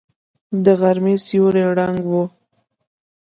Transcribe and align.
د 0.63 0.65
غرمې 0.79 1.15
سیوری 1.25 1.63
ړنګ 1.77 2.01
و. 2.11 2.13